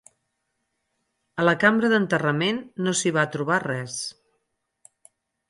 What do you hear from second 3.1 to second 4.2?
va trobar res.